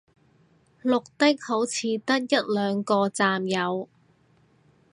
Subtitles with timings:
[0.83, 3.87] 綠的好似得一兩個站有